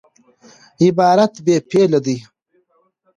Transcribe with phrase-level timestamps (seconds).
[0.85, 2.17] عبارت بې فعله يي.